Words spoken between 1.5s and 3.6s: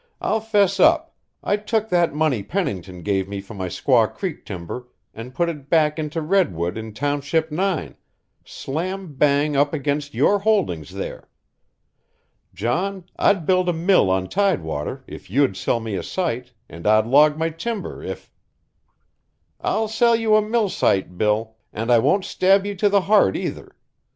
took that money Pennington gave me for